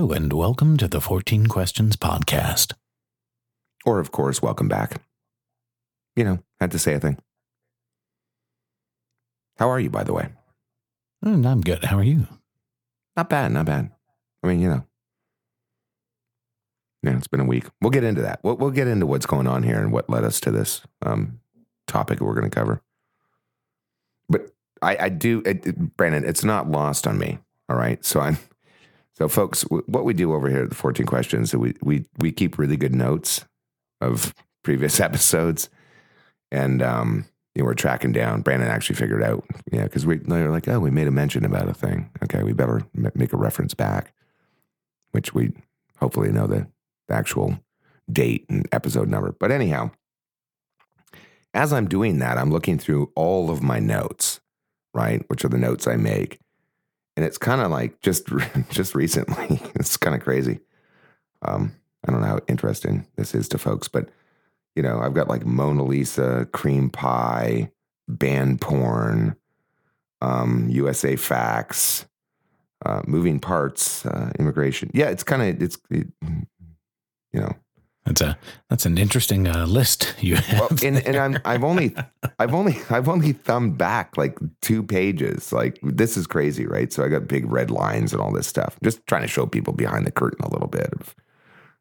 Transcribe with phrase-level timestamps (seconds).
[0.00, 2.72] Hello, and welcome to the 14 Questions Podcast.
[3.84, 5.02] Or, of course, welcome back.
[6.16, 7.18] You know, had to say a thing.
[9.58, 10.30] How are you, by the way?
[11.20, 11.84] And I'm good.
[11.84, 12.26] How are you?
[13.14, 13.90] Not bad, not bad.
[14.42, 14.86] I mean, you know.
[17.02, 17.66] Yeah, it's been a week.
[17.82, 18.40] We'll get into that.
[18.42, 21.40] We'll, we'll get into what's going on here and what led us to this um,
[21.86, 22.80] topic we're going to cover.
[24.30, 24.46] But
[24.80, 27.40] I, I do, it, it- Brandon, it's not lost on me.
[27.68, 28.02] All right.
[28.02, 28.38] So I'm,
[29.20, 32.56] so folks, what we do over here at the 14 questions, we, we, we keep
[32.56, 33.44] really good notes
[34.00, 34.34] of
[34.64, 35.68] previous episodes.
[36.50, 38.40] And, um, you know, we're tracking down.
[38.40, 41.68] Brandon actually figured out, yeah, because we they're like, oh, we made a mention about
[41.68, 42.10] a thing.
[42.24, 44.14] Okay, we better m- make a reference back,
[45.10, 45.52] which we
[45.98, 46.66] hopefully know the,
[47.08, 47.60] the actual
[48.10, 49.36] date and episode number.
[49.38, 49.90] But anyhow,
[51.52, 54.40] as I'm doing that, I'm looking through all of my notes,
[54.94, 56.38] right, which are the notes I make,
[57.16, 58.28] and it's kind of like just
[58.70, 60.60] just recently, it's kind of crazy.
[61.42, 61.74] Um,
[62.06, 64.08] I don't know how interesting this is to folks, but
[64.74, 67.70] you know, I've got like Mona Lisa, cream pie,
[68.08, 69.36] band porn,
[70.20, 72.06] um, USA facts,
[72.86, 74.90] uh, moving parts, uh, immigration.
[74.94, 76.06] Yeah, it's kind of it's it,
[77.32, 77.52] you know.
[78.06, 80.70] That's a that's an interesting uh, list you have.
[80.70, 81.94] Well, and, and I'm I've only
[82.38, 85.52] I've only I've only thumbed back like two pages.
[85.52, 86.92] Like this is crazy, right?
[86.92, 88.78] So I got big red lines and all this stuff.
[88.82, 91.14] Just trying to show people behind the curtain a little bit of,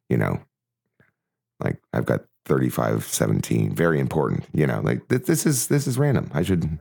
[0.10, 0.42] you know,
[1.64, 4.44] like I've got 35, 17, very important.
[4.54, 6.30] You know, like th- this is this is random.
[6.34, 6.80] I should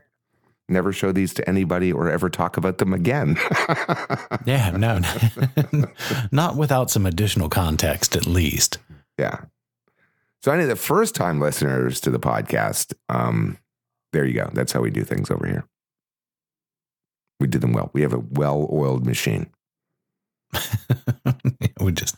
[0.69, 3.37] never show these to anybody or ever talk about them again.
[4.45, 5.01] yeah, no,
[5.73, 5.89] no.
[6.31, 8.79] not without some additional context, at least.
[9.19, 9.45] Yeah.
[10.43, 13.59] So any of the first time listeners to the podcast, um,
[14.13, 14.51] there you go.
[14.53, 15.67] That's how we do things over here.
[17.41, 17.91] We do them well.
[17.93, 19.51] We have a well-oiled machine.
[21.81, 22.17] we just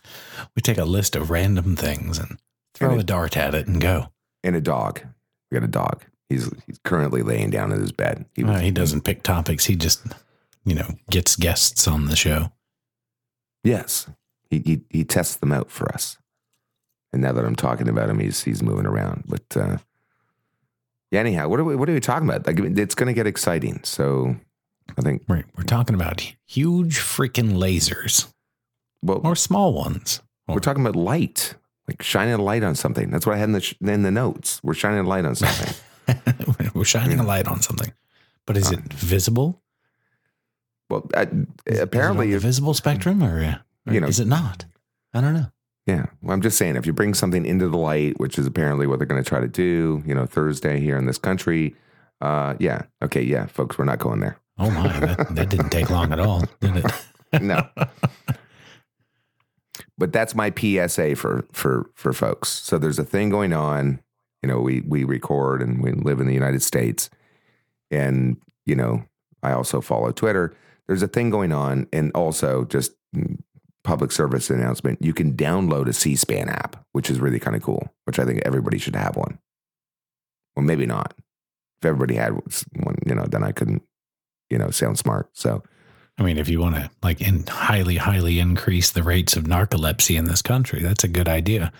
[0.55, 2.39] we take a list of random things and
[2.75, 4.09] throw And a it- dart at it and go.
[4.45, 5.01] And a dog.
[5.51, 6.05] We got a dog.
[6.29, 8.25] He's he's currently laying down in his bed.
[8.35, 9.65] He Uh, he doesn't pick topics.
[9.67, 10.01] He just,
[10.65, 12.53] you know, gets guests on the show.
[13.65, 14.09] Yes.
[14.49, 16.17] He, he he tests them out for us.
[17.13, 19.25] And now that I'm talking about him, he's he's moving around.
[19.27, 19.79] But uh,
[21.11, 22.47] yeah, anyhow, what are we what are we talking about?
[22.47, 23.81] Like it's going to get exciting.
[23.85, 24.37] So
[24.97, 25.45] I think Right.
[25.57, 28.33] We're talking about huge freaking lasers
[29.03, 30.21] well, or small ones.
[30.49, 31.55] We're talking about light,
[31.87, 33.11] like shining a light on something.
[33.11, 34.61] That's what I had in the sh- in the notes.
[34.65, 35.75] We're shining a light on something.
[36.75, 37.93] We're shining a light on something.
[38.47, 39.63] But is it visible?
[40.89, 41.23] well, I,
[41.67, 44.65] Is it apparently, on the visible spectrum, or, uh, or You know- is it not?
[45.15, 45.47] I don't know.
[45.87, 46.07] Yeah.
[46.23, 48.99] Well, I'm just saying, if you bring something into the light, which is apparently what
[48.99, 51.75] they're going to try to do, you know, Thursday here in this country.
[52.21, 52.83] Uh, yeah.
[53.03, 53.23] Okay.
[53.23, 54.39] Yeah, folks, we're not going there.
[54.59, 57.43] Oh my, that, that didn't take long at all, did it?
[57.43, 57.67] No.
[59.99, 62.49] but that's my PSA for for for folks.
[62.49, 64.01] So there's a thing going on.
[64.43, 67.11] You know, we we record and we live in the United States,
[67.91, 68.37] and
[68.67, 69.05] you know,
[69.43, 70.55] I also follow Twitter.
[70.89, 73.39] There's a thing going on, and also just mm,
[73.85, 75.03] public service announcement.
[75.03, 77.93] You can download a C-SPAN app, which is really kind of cool.
[78.05, 79.39] Which I think everybody should have one.
[80.57, 81.15] Well, maybe not.
[81.81, 83.83] If everybody had one, you know, then I couldn't,
[84.51, 85.31] you know, sound smart.
[85.33, 85.63] So
[86.21, 90.19] I mean, if you want to like in highly, highly increase the rates of narcolepsy
[90.19, 91.73] in this country, that's a good idea.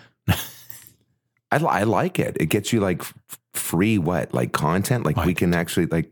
[1.51, 2.37] I, I like it.
[2.39, 3.13] It gets you like f-
[3.53, 5.05] free what like content.
[5.05, 6.11] Like we can actually like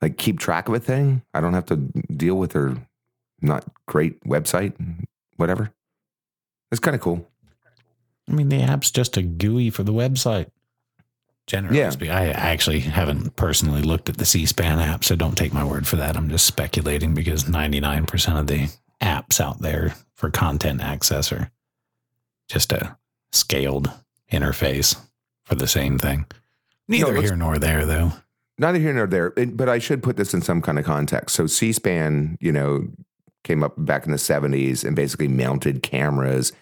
[0.00, 1.22] like keep track of a thing.
[1.34, 2.76] I don't have to deal with their
[3.40, 4.74] not great website,
[5.36, 5.70] whatever.
[6.70, 7.26] It's kind of cool.
[8.28, 10.50] I mean, the app's just a GUI for the website.
[11.46, 11.90] Generally Yeah.
[11.90, 15.86] speaking, I actually haven't personally looked at the C-SPAN app, so don't take my word
[15.86, 16.14] for that.
[16.14, 18.68] I'm just speculating because 99% of the
[19.00, 21.50] apps out there for content access are
[22.50, 22.98] just a
[23.32, 23.90] scaled
[24.30, 25.00] interface
[25.44, 26.26] for the same thing.
[26.86, 28.12] Neither let's- here nor there, though.
[28.58, 29.30] Neither here nor there.
[29.30, 31.34] But I should put this in some kind of context.
[31.36, 32.88] So C-SPAN, you know,
[33.44, 36.52] came up back in the seventies and basically mounted cameras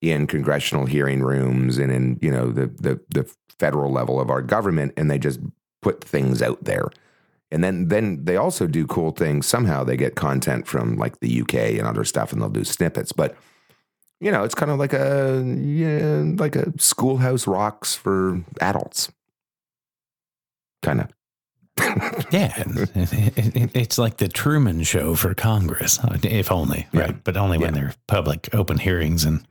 [0.00, 4.42] in congressional hearing rooms and in you know the the the federal level of our
[4.42, 5.38] government, and they just
[5.82, 6.88] put things out there.
[7.52, 9.46] And then then they also do cool things.
[9.46, 13.12] Somehow they get content from like the UK and other stuff, and they'll do snippets.
[13.12, 13.36] But
[14.20, 19.12] you know, it's kind of like a yeah, like a schoolhouse rocks for adults,
[20.82, 21.08] kind of.
[22.30, 27.00] Yeah, it- it- it- it's like the Truman Show for Congress, if only, Yeah.
[27.00, 27.24] right?
[27.24, 27.80] But only when Yeah.
[27.80, 29.44] they're public, open hearings in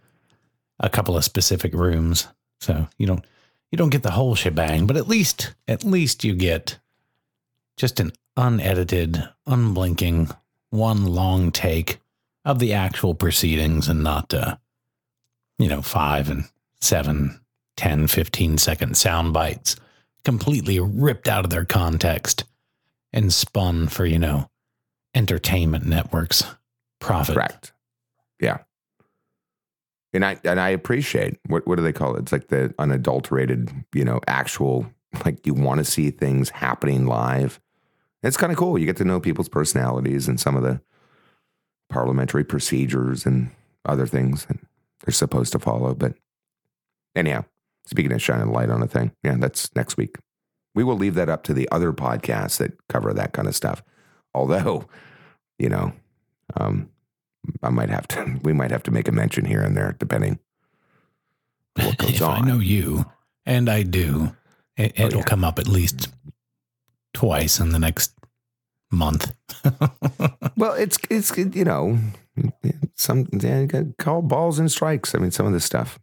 [0.80, 2.28] a couple of specific rooms.
[2.60, 3.25] So you don't
[3.72, 6.78] you don't get the whole shebang, but at least at least you get
[7.78, 10.30] just an unedited, unblinking,
[10.72, 12.00] one long take
[12.44, 14.57] of the actual proceedings and not, uh,
[15.60, 16.45] you know, five and
[16.81, 17.39] seven,
[17.78, 19.75] 10, 15 second sound bites
[20.23, 22.45] completely ripped out of their context
[23.13, 24.50] and spun for, you know,
[25.13, 26.44] entertainment networks
[27.00, 27.35] profit.
[27.35, 27.73] Correct.
[28.39, 28.59] Yeah.
[30.13, 32.21] And I and I appreciate what what do they call it?
[32.21, 34.91] It's like the unadulterated, you know, actual
[35.25, 37.59] like you want to see things happening live.
[38.23, 38.77] It's kind of cool.
[38.77, 40.81] You get to know people's personalities and some of the
[41.89, 43.51] parliamentary procedures and
[43.85, 44.57] other things that
[45.03, 45.94] they're supposed to follow.
[45.95, 46.13] But
[47.15, 47.45] anyhow,
[47.86, 50.18] speaking of shining light on a thing, yeah, that's next week.
[50.74, 53.83] We will leave that up to the other podcasts that cover that kind of stuff.
[54.33, 54.86] Although,
[55.60, 55.92] you know,
[56.56, 56.89] um,
[57.62, 58.39] I might have to.
[58.44, 60.39] We might have to make a mention here and there, depending
[61.75, 62.44] what goes if on.
[62.44, 63.06] I know you,
[63.45, 64.36] and I do,
[64.78, 65.25] it, Oh, it'll yeah.
[65.25, 66.07] come up at least
[67.13, 68.13] twice in the next
[68.92, 69.33] month.
[70.57, 71.98] Well, it's it's you know
[72.95, 73.66] some yeah,
[73.98, 75.16] call balls and strikes.
[75.16, 75.98] I mean, some of this stuff.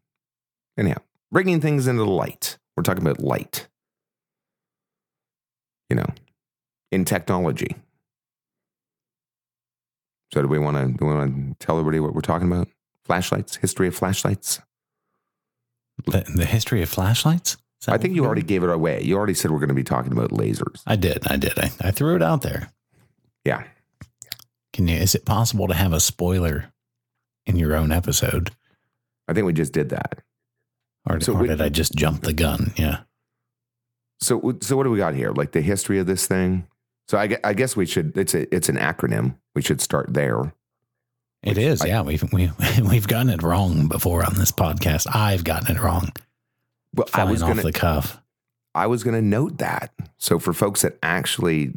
[0.77, 0.99] Anyhow,
[1.31, 2.59] bringing things into the light.
[2.77, 3.69] We're talking about light.
[5.91, 6.07] You know,
[6.93, 7.77] in technology.
[10.33, 12.69] So, do we want to do we want to tell everybody what we're talking about?
[13.05, 14.61] Flashlights, history of flashlights.
[16.05, 17.57] the, the history of flashlights?
[17.87, 19.03] I think you already gave it away.
[19.03, 20.83] You already said we're going to be talking about lasers.
[20.87, 21.27] I did.
[21.29, 21.59] I did.
[21.59, 22.71] I, I threw it out there.
[23.45, 23.63] Yeah.
[24.73, 24.97] Can you?
[24.97, 26.73] Is it possible to have a spoiler
[27.49, 28.51] in your own episode,
[29.27, 30.23] I think we just did that.
[31.09, 32.73] Or, So or did I just jump the gun?
[32.77, 33.01] Yeah.
[34.21, 35.31] So, so what do we got here?
[35.33, 36.67] Like the history of this thing.
[37.09, 38.17] So I, I guess we should.
[38.19, 39.37] It's a it's an acronym.
[39.55, 40.53] We should start there.
[41.43, 41.81] It is.
[41.83, 42.03] I- yeah.
[42.03, 42.51] We've we,
[42.83, 45.07] we've gotten it wrong before on this podcast.
[45.15, 46.13] I've gotten it wrong.
[46.95, 48.21] Well, I was off gonna the cuff.
[48.75, 49.93] I was gonna note that.
[50.19, 51.73] So for folks that actually,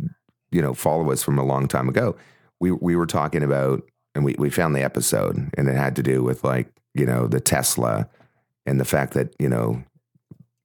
[0.51, 2.15] you know, follow us from a long time ago,
[2.59, 3.83] we we were talking about,
[4.15, 7.27] and we we found the episode, and it had to do with like you know
[7.27, 8.09] the Tesla,
[8.65, 9.83] and the fact that you know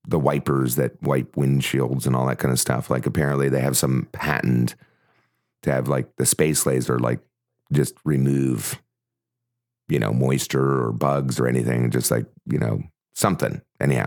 [0.08, 2.90] the wipers that wipe windshields and all that kind of stuff.
[2.90, 4.76] Like apparently they have some patent
[5.62, 7.20] to have like the space laser like
[7.72, 8.80] just remove
[9.88, 12.80] you know moisture or bugs or anything just like you know
[13.14, 14.06] something anyhow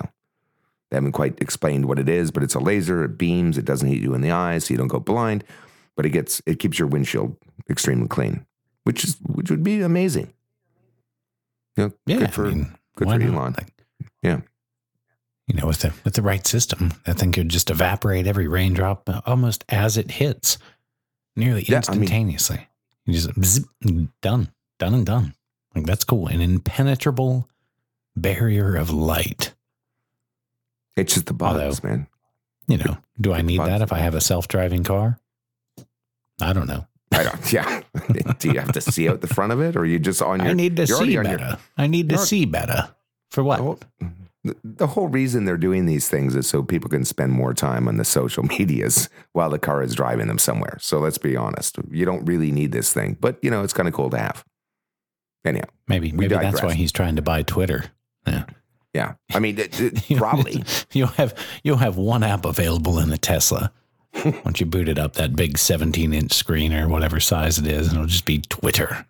[0.90, 3.90] they haven't quite explained what it is but it's a laser it beams it doesn't
[3.90, 5.44] hit you in the eyes so you don't go blind
[5.98, 7.36] but it gets it keeps your windshield
[7.70, 8.46] extremely clean
[8.86, 10.34] which is which would be amazing
[11.76, 13.36] you know, Yeah, good for I mean, good for not?
[13.36, 13.56] Elon.
[13.58, 13.79] Like,
[14.22, 14.42] Yeah.
[15.48, 19.10] you know, with the with the right system, that thing could just evaporate every raindrop
[19.10, 20.58] uh, almost as it hits,
[21.36, 22.68] nearly Yeah, I mean- instantaneously.
[23.06, 23.66] you just zip,
[24.22, 25.34] done, done and done.
[25.76, 26.28] Like that's cool.
[26.28, 27.48] An impenetrable
[28.16, 29.54] barrier of light.
[30.98, 32.08] it's just the bugs Although- man
[32.68, 35.20] You know, do I need that if I have a self driving car?
[36.42, 36.86] I don't know.
[37.12, 37.82] I don't yeah
[38.40, 40.50] do you have to see out the front of it or you just on your
[40.50, 41.58] I need to see on your- better.
[41.78, 42.94] I need to see better.
[43.32, 43.58] For what?
[43.58, 43.80] The whole,
[44.44, 47.88] the, the whole reason they're doing these things is so people can spend more time
[47.88, 50.78] on the social medias while the car is driving them somewhere.
[50.82, 51.78] So let's be honest.
[51.92, 54.44] You don't really need this thing, but you know, it's kind of cool to have.
[55.46, 57.86] Anyhow, Maybe maybe that's why he's trying to buy Twitter.
[58.28, 58.44] Yeah.
[58.94, 59.14] yeah.
[59.34, 60.64] I mean, it, it- probably.
[60.92, 61.34] you'll have
[61.64, 63.72] you'll have one app available in the Tesla.
[64.44, 67.88] Once you boot it up, that big 17 inch screen or whatever size it is,
[67.88, 69.06] and it'll just be Twitter,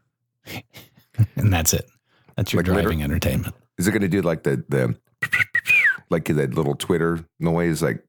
[1.35, 1.89] and that's it.
[2.35, 3.55] That's your Like driving entertainment.
[3.79, 4.95] Is it going to do like the, the,
[6.11, 8.03] like that little Twitter noise, like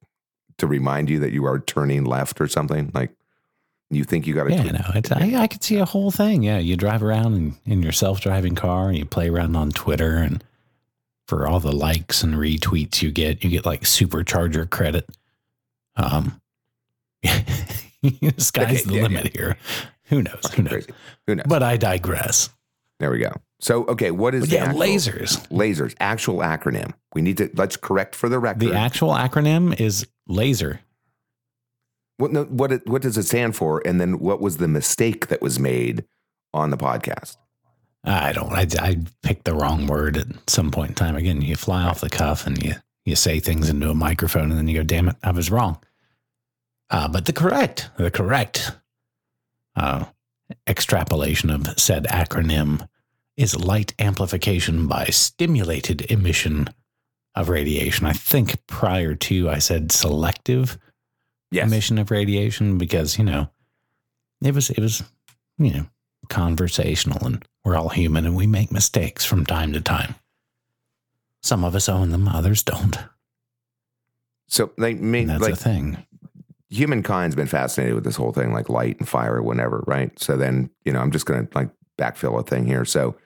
[0.59, 2.91] to remind you that you are turning left or something?
[2.93, 3.13] Like
[3.89, 4.73] you think you got to Yeah, tweet.
[4.75, 6.43] no, it's, I, I could see a whole thing.
[6.43, 9.71] Yeah, you drive around in, in your self driving car, and you play around on
[9.71, 10.45] Twitter, and
[11.29, 15.09] for all the likes and retweets you get, you get like supercharger credit.
[15.97, 16.41] Um,
[17.25, 19.57] sky's Okay, the yeah, limit here.
[20.07, 20.53] Who knows?
[20.55, 20.87] Who knows?
[21.27, 21.47] Who knows?
[21.49, 22.51] But I digress.
[22.99, 23.33] there we go.
[23.61, 24.11] So, okay.
[24.11, 25.49] What is yeah, actual- lasers.
[25.49, 26.95] lasers, actual acronym.
[27.15, 28.61] We need to, let's correct for the record.
[28.61, 30.81] The actual acronym is laser.
[32.17, 33.83] What no, what it, what does it stand for?
[33.87, 36.05] And then what was the mistake that was made
[36.53, 37.37] on the podcast?
[38.05, 38.53] I don't.
[38.53, 41.17] I, I picked the wrong word at some point in time.
[41.17, 42.75] Again, you fly off the cuff and you
[43.05, 45.79] you say things into a microphone, and then you go, "Damn it, I was wrong."
[46.91, 48.73] Uh, but the correct, the correct
[49.77, 50.05] uh,
[50.67, 52.87] extrapolation of said acronym
[53.41, 56.69] is light amplification by stimulated emission
[57.35, 58.07] of radiation.
[58.07, 60.79] I think prior to I said selective
[61.53, 63.51] emission of radiation because you know
[64.43, 65.03] it was it was
[65.59, 65.87] you know
[66.29, 70.15] conversational and we're all human and we make mistakes from time to time
[71.43, 72.99] some of us own them others don't
[74.47, 76.07] So they mean and that's like a thing
[76.71, 80.17] humankind's been fascinated with this whole thing, like light and fire, whatever, right?
[80.19, 81.69] So then you know, I'm just gonna like
[81.99, 82.85] backfill a thing here.
[82.85, 83.17] So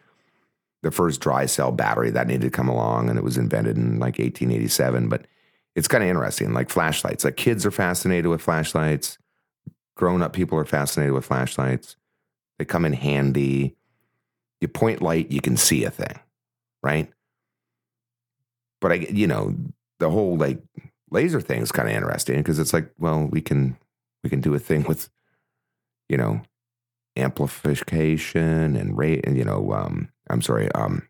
[0.85, 3.99] the first dry cell battery that needed to come along, and it was invented in
[3.99, 5.09] like 1887.
[5.09, 5.27] But
[5.75, 7.25] it's kind of interesting, like flashlights.
[7.25, 9.19] Like kids are fascinated with flashlights.
[9.97, 11.97] Grown up people are fascinated with flashlights.
[12.59, 13.75] They come in handy.
[14.61, 16.21] You point light, you can see a thing,
[16.83, 17.11] right?
[18.81, 19.55] But I, you know,
[19.99, 20.61] the whole like
[21.11, 23.77] laser thing is kind of interesting because it's like, well, we can
[24.23, 25.09] we can do a thing with,
[26.09, 26.43] you know,
[27.17, 31.09] amplification and rate, and you know, um, I'm sorry, um,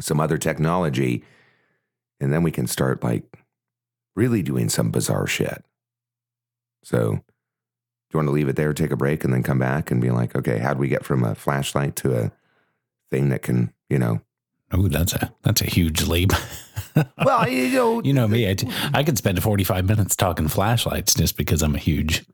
[0.00, 1.24] some other technology,
[2.20, 3.24] and then we can start like
[4.14, 5.64] really doing some bizarre shit.
[6.82, 7.16] So, do
[8.12, 10.10] you want to leave it there, take a break, and then come back and be
[10.10, 12.32] like, okay, how do we get from a flashlight to a
[13.10, 14.20] thing that can, you know?
[14.72, 16.32] Oh, that's a that's a huge leap.
[17.22, 18.48] Well, you know, you know me.
[18.48, 18.56] I,
[18.94, 22.24] I could spend 45 minutes talking flashlights just because I'm a huge,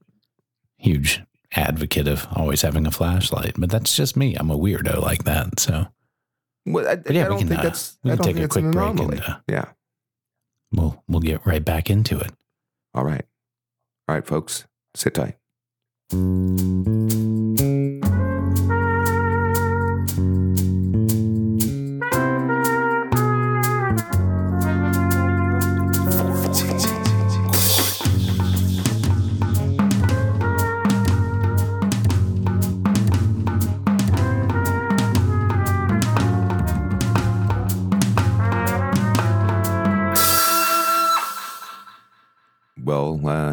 [0.76, 1.20] huge
[1.54, 3.54] advocate of always having a flashlight.
[3.58, 4.34] But that's just me.
[4.36, 5.60] I'm a weirdo like that.
[5.60, 5.86] So
[6.66, 7.98] well, I, But yeah, I we can, think uh, that's.
[8.02, 9.16] we can take think a it's an quick break anomaly.
[9.18, 9.64] and, uh, yeah.
[10.72, 12.32] we'll we'll get right back into it.
[12.94, 13.24] All right.
[14.08, 15.36] All right, folks, sit tight.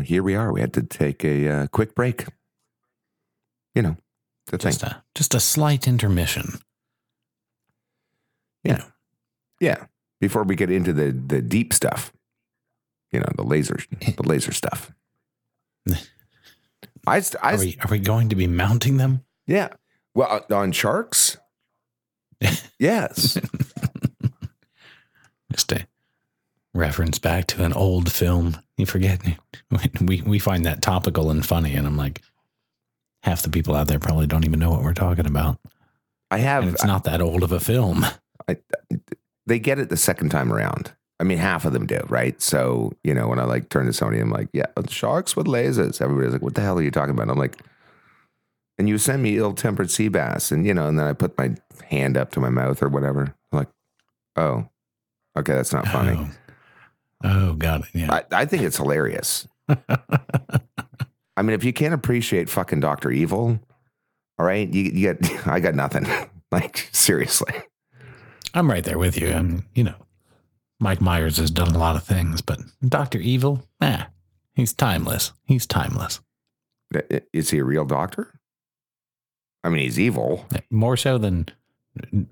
[0.09, 0.51] Here we are.
[0.51, 2.25] We had to take a uh, quick break.
[3.75, 3.97] You know,
[4.47, 4.71] the thing.
[4.71, 6.59] Just a just a slight intermission.
[8.63, 8.83] Yeah.
[9.61, 9.85] Yeah.
[10.19, 12.11] Before we get into the the deep stuff,
[13.11, 14.91] you know, the laser the laser stuff.
[17.07, 19.23] I, st- I Are we are we going to be mounting them?
[19.47, 19.69] yeah.
[20.15, 21.37] Well, uh, on sharks.
[22.79, 23.37] yes.
[25.51, 25.87] Just a
[26.73, 28.57] reference back to an old film.
[28.75, 29.23] You forget
[30.01, 32.21] we we find that topical and funny, and I'm like,
[33.23, 35.59] half the people out there probably don't even know what we're talking about,
[36.31, 36.67] I and have.
[36.67, 38.05] it's not that old of a film.
[38.47, 38.57] I,
[39.45, 40.93] they get it the second time around.
[41.19, 42.41] I mean, half of them do, right?
[42.41, 46.01] So, you know, when I like turn to Sony, I'm like, yeah, sharks with lasers.
[46.01, 47.23] Everybody's like, what the hell are you talking about?
[47.23, 47.57] And I'm like,
[48.77, 50.51] and you send me ill tempered sea bass.
[50.51, 51.55] And, you know, and then I put my
[51.89, 53.35] hand up to my mouth or whatever.
[53.51, 53.67] I'm like,
[54.37, 54.69] oh,
[55.37, 56.29] okay, that's not funny.
[57.21, 57.87] Oh, oh got it.
[57.93, 58.13] Yeah.
[58.13, 59.45] I, I think it's hilarious.
[59.69, 63.11] I mean, if you can't appreciate fucking Dr.
[63.11, 63.59] Evil,
[64.37, 66.07] all right, you, you get, I got nothing.
[66.51, 67.53] like, seriously.
[68.53, 69.27] I'm right there with you.
[69.27, 69.95] And you know,
[70.79, 74.05] Mike Myers has done a lot of things, but Doctor Evil, nah,
[74.53, 75.33] he's timeless.
[75.45, 76.21] He's timeless.
[77.33, 78.39] Is he a real doctor?
[79.63, 80.45] I mean, he's evil.
[80.71, 81.47] More so than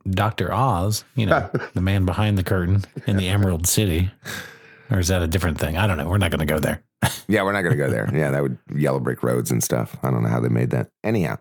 [0.10, 1.04] Doctor Oz.
[1.16, 4.12] You know, the man behind the curtain in the Emerald City.
[4.90, 5.78] Or is that a different thing?
[5.78, 6.08] I don't know.
[6.08, 6.84] We're not going to go there.
[7.30, 8.10] Yeah, we're not going to go there.
[8.14, 9.98] Yeah, that would yellow brick roads and stuff.
[10.02, 10.90] I don't know how they made that.
[11.04, 11.40] Anyhow,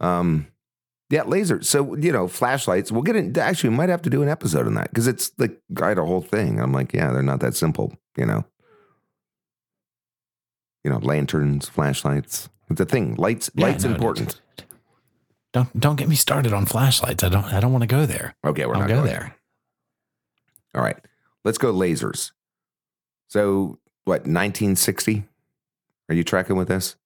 [0.00, 0.48] um,
[1.08, 1.66] yeah, lasers.
[1.66, 2.90] So you know, flashlights.
[2.90, 3.38] We'll get in.
[3.38, 5.98] Actually, we might have to do an episode on that because it's like I had
[5.98, 6.60] a whole thing.
[6.60, 7.92] I'm like, yeah, they're not that simple.
[8.16, 8.44] You know,
[10.82, 12.48] you know, lanterns, flashlights.
[12.70, 13.14] It's a thing.
[13.14, 13.50] Lights.
[13.54, 14.40] Yeah, lights no, important.
[15.52, 17.24] Don't don't get me started on flashlights.
[17.24, 18.34] I don't I don't want to go there.
[18.44, 19.36] Okay, we're I'll not go going there.
[20.74, 20.98] All right,
[21.44, 22.32] let's go lasers.
[23.30, 24.22] So what?
[24.22, 25.22] 1960.
[26.08, 26.96] Are you tracking with this?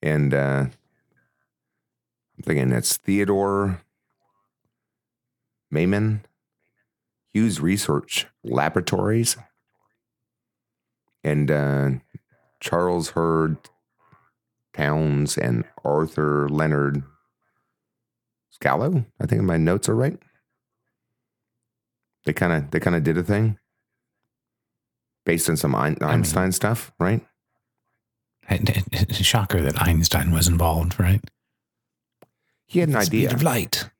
[0.00, 3.82] And uh, I'm thinking it's Theodore
[5.74, 6.20] Maiman,
[7.32, 9.36] Hughes Research Laboratories,
[11.24, 11.90] and uh,
[12.60, 13.56] Charles Hard
[14.72, 17.02] Townes and Arthur Leonard
[18.62, 19.06] Schawlow.
[19.20, 20.20] I think my notes are right.
[22.26, 23.58] They kind of they kind of did a thing
[25.24, 27.20] based on some Ein- Einstein stuff, right?
[29.10, 31.20] Shocker that Einstein was involved, right?
[32.66, 33.36] He had an The speed idea.
[33.36, 33.90] of light.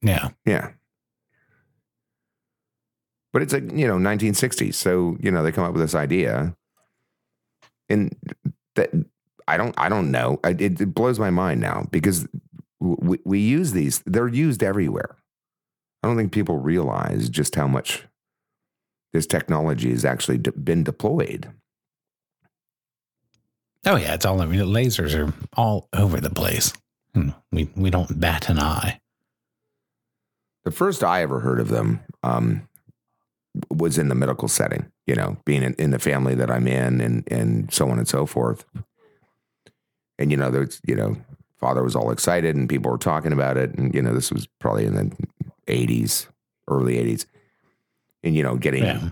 [0.00, 0.28] Yeah.
[0.46, 0.70] Yeah.
[3.32, 4.74] But it's like, you know, 1960s.
[4.74, 6.54] So, you know, they come up with this idea.
[7.88, 8.14] And
[8.76, 8.90] that
[9.48, 10.38] I don't I don't know.
[10.44, 12.26] I, it, it blows my mind now because
[12.80, 14.02] we, we use these.
[14.06, 15.16] They're used everywhere.
[16.02, 18.06] I don't think people realize just how much
[19.12, 21.50] this technology has actually de- been deployed.
[23.84, 26.72] Oh yeah, it's all I mean, lasers are all over the place.
[27.14, 29.00] Hmm, We we don't bat an eye.
[30.64, 32.68] The first I ever heard of them um,
[33.68, 37.00] was in the medical setting, you know, being in, in the family that I'm in
[37.00, 38.64] and, and so on and so forth.
[40.20, 41.16] And, you know, there's, you know,
[41.58, 43.74] father was all excited and people were talking about it.
[43.74, 45.16] And, you know, this was probably in the
[45.66, 46.28] 80s,
[46.68, 47.26] early 80s.
[48.24, 49.08] And, you know, getting, Yeah.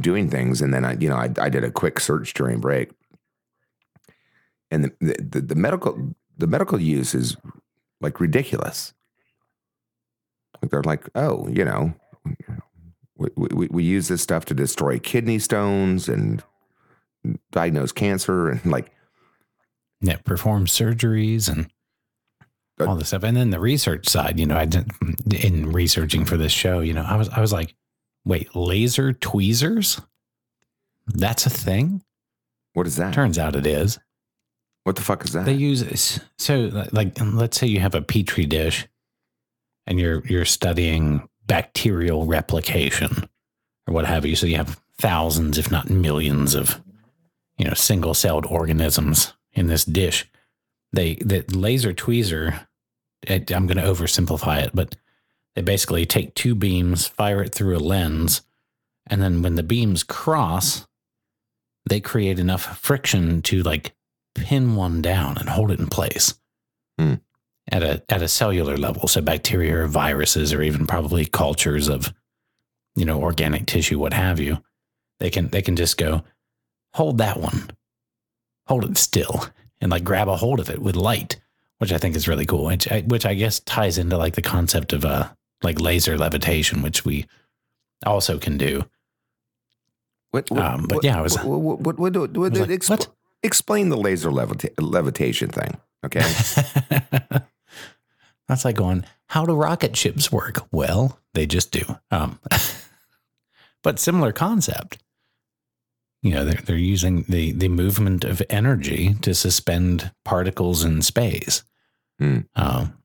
[0.00, 0.60] doing things.
[0.60, 2.90] And then I, you know, I, I did a quick search during break.
[4.70, 7.36] And the, the, the, the medical, the medical use is
[8.00, 8.94] like ridiculous.
[10.60, 11.94] Like they're like, oh, you know,
[13.16, 16.42] we, we, we use this stuff to destroy kidney stones and
[17.52, 18.90] diagnose cancer and like
[20.00, 21.70] Yeah, perform surgeries and
[22.80, 23.22] all this stuff.
[23.22, 24.90] And then the research side, you know, I did
[25.32, 27.74] in researching for this show, you know, I was I was like,
[28.26, 30.00] wait, laser tweezers?
[31.06, 32.02] That's a thing?
[32.76, 33.14] what is that?
[33.14, 33.98] Turns out it is.
[34.84, 35.46] What the fuck is that?
[35.46, 38.86] They use so like let's say you have a petri dish
[39.86, 43.28] and you're you're studying bacterial replication
[43.86, 44.36] or what have you.
[44.36, 46.80] So you have thousands, if not millions, of
[47.56, 50.30] you know single-celled organisms in this dish.
[50.92, 52.66] They the laser tweezer.
[53.22, 54.96] It, I'm going to oversimplify it, but
[55.56, 58.42] they basically take two beams, fire it through a lens,
[59.08, 60.86] and then when the beams cross,
[61.88, 63.94] they create enough friction to like
[64.34, 66.34] pin one down and hold it in place
[66.98, 67.14] Hmm.
[67.70, 69.08] at a at a cellular level.
[69.08, 72.12] So bacteria or viruses or even probably cultures of
[72.94, 74.62] you know organic tissue, what have you.
[75.20, 76.22] They can they can just go
[76.94, 77.70] hold that one,
[78.66, 79.46] hold it still,
[79.80, 81.40] and like grab a hold of it with light,
[81.78, 82.64] which I think is really cool.
[82.64, 85.28] Which I, which I guess ties into like the concept of uh
[85.62, 87.26] like laser levitation, which we
[88.04, 88.84] also can do.
[90.30, 93.08] what, um, but yeah, I was- What, what, what, what, what, what, like, exp- what?
[93.42, 95.76] Explain the laser levita- levitation thing.
[96.04, 96.20] Okay.
[98.48, 100.66] That's like going, how do rocket ships work?
[100.70, 101.82] Well, they just do.
[102.10, 102.38] Um,
[103.82, 104.98] but similar concept.
[106.22, 111.62] You know, they're, they're using the, the movement of energy to suspend particles in space,
[112.18, 112.40] Hmm.
[112.54, 112.96] um,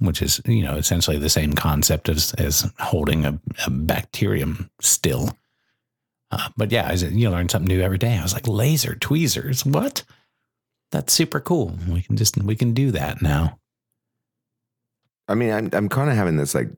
[0.00, 5.36] which is, you know, essentially the same concept as, as holding a, a bacterium still.
[6.30, 8.16] Uh, but yeah, as you learn something new every day.
[8.16, 10.02] I was like, laser tweezers, what?
[10.90, 11.76] That's super cool.
[11.88, 13.58] We can just we can do that now.
[15.28, 16.70] I mean, I'm, I'm kind of having this like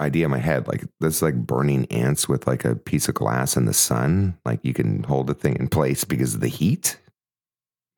[0.00, 3.56] idea in my head, like this like burning ants with like a piece of glass
[3.56, 4.38] in the sun.
[4.44, 6.98] Like you can hold the thing in place because of the heat.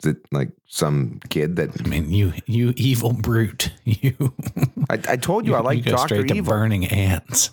[0.03, 3.73] Is it like some kid that I mean, you you evil brute.
[3.85, 4.33] You
[4.91, 6.53] I, I told you, I like Doctor Evil.
[6.53, 7.51] burning ants.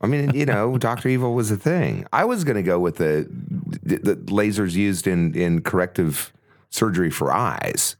[0.00, 2.06] I mean, you know, Doctor Evil was a thing.
[2.12, 3.28] I was going to go with the,
[3.82, 6.32] the the lasers used in in corrective
[6.70, 7.96] surgery for eyes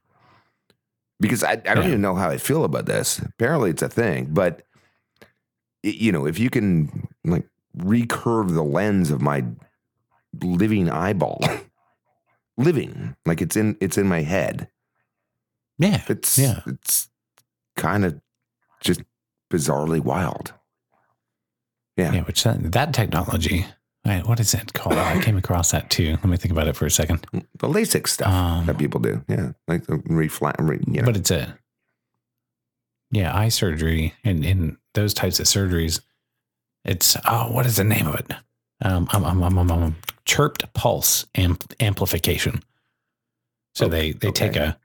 [1.21, 1.89] because I, I don't Yeah.
[1.89, 3.19] even know how I feel about this.
[3.21, 4.63] Apparently, it's a thing, but
[5.85, 9.45] you know, if you can like recurve the lens of my
[10.43, 11.41] living eyeball,
[12.59, 14.69] living like it's in it's in my head.
[15.79, 16.61] Yeah, It's Yeah.
[16.67, 17.09] it's
[17.77, 18.21] kind of
[18.83, 19.01] just
[19.51, 20.53] bizarrely wild.
[21.97, 22.13] Yeah.
[22.13, 22.23] yeah.
[22.23, 23.65] Which that, that technology.
[24.07, 24.97] Right, what is it called?
[24.97, 26.13] I came across that too.
[26.13, 27.27] Let me think about it for a second.
[27.33, 29.23] the LASIK stuff Um, that people do.
[29.29, 30.55] Yeah, like the reflat.
[30.59, 31.59] Re, you know, But it's a
[33.11, 36.01] yeah eye surgery and in those types of surgeries.
[36.85, 38.33] It's oh, what is the name of it?
[38.83, 39.97] Um, um, um, um, um, um,
[40.29, 42.63] chirped pulse amp- amplification.
[43.75, 44.79] So Okay, they they take a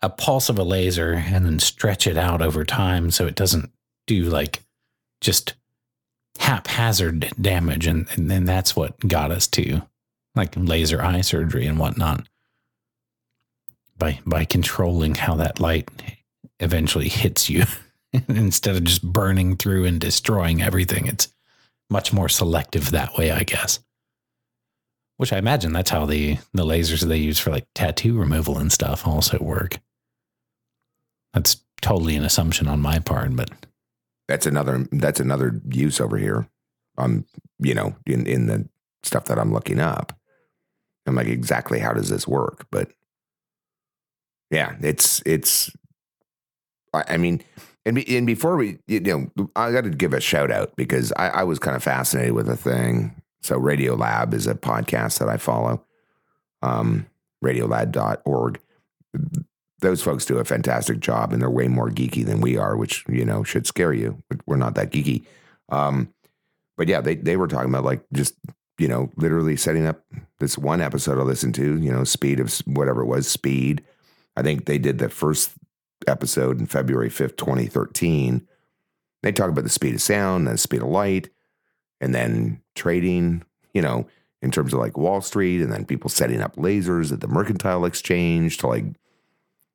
[0.00, 3.70] a pulse of a laser and then stretch it out over time so it doesn't
[4.06, 4.62] do like
[5.20, 5.54] just
[6.38, 9.82] haphazard damage and and then that's what got us to
[10.34, 12.26] like laser eye surgery and whatnot.
[13.98, 15.88] By by controlling how that light
[16.60, 17.64] eventually hits you
[18.28, 21.06] instead of just burning through and destroying everything.
[21.06, 21.28] It's
[21.90, 23.78] much more selective that way i guess
[25.16, 28.72] which i imagine that's how the the lasers they use for like tattoo removal and
[28.72, 29.78] stuff also work
[31.32, 33.50] that's totally an assumption on my part but
[34.28, 36.48] that's another that's another use over here.
[36.98, 37.26] Um,
[37.58, 38.68] you know, in in the
[39.02, 40.16] stuff that I'm looking up,
[41.06, 42.66] I'm like, exactly how does this work?
[42.70, 42.90] But
[44.50, 45.70] yeah, it's it's.
[46.94, 47.42] I, mean,
[47.84, 51.28] and and before we, you know, I got to give a shout out because I,
[51.28, 53.20] I was kind of fascinated with the thing.
[53.42, 55.84] So, Radiolab is a podcast that I follow.
[56.62, 57.06] Um,
[57.44, 58.60] radiolab.org.
[59.80, 63.04] Those folks do a fantastic job and they're way more geeky than we are, which,
[63.08, 64.22] you know, should scare you.
[64.28, 65.24] But we're not that geeky.
[65.68, 66.12] Um,
[66.76, 68.34] but yeah, they, they were talking about like just,
[68.78, 70.02] you know, literally setting up
[70.38, 73.84] this one episode I listened to, you know, speed of whatever it was, speed.
[74.36, 75.52] I think they did the first
[76.06, 78.46] episode in February 5th, 2013.
[79.22, 81.30] They talk about the speed of sound, and the speed of light,
[82.00, 83.42] and then trading,
[83.74, 84.06] you know,
[84.42, 87.84] in terms of like Wall Street, and then people setting up lasers at the mercantile
[87.84, 88.84] exchange to like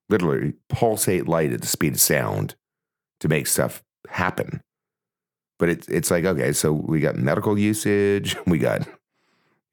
[0.10, 2.56] literally pulsate light at the speed of sound
[3.20, 4.62] to make stuff happen.
[5.60, 8.88] But it's it's like okay, so we got medical usage, we got